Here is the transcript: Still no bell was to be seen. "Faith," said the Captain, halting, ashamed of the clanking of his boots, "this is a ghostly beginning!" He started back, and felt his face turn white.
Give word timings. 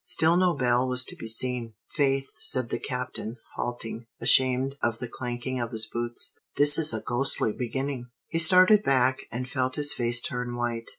Still 0.03 0.35
no 0.35 0.55
bell 0.55 0.87
was 0.87 1.03
to 1.05 1.15
be 1.15 1.27
seen. 1.27 1.75
"Faith," 1.93 2.31
said 2.39 2.71
the 2.71 2.79
Captain, 2.79 3.37
halting, 3.53 4.07
ashamed 4.19 4.75
of 4.81 4.97
the 4.97 5.07
clanking 5.07 5.59
of 5.61 5.69
his 5.69 5.85
boots, 5.85 6.33
"this 6.57 6.79
is 6.79 6.91
a 6.91 7.01
ghostly 7.01 7.53
beginning!" 7.53 8.09
He 8.27 8.39
started 8.39 8.81
back, 8.81 9.27
and 9.31 9.47
felt 9.47 9.75
his 9.75 9.93
face 9.93 10.19
turn 10.23 10.55
white. 10.55 10.89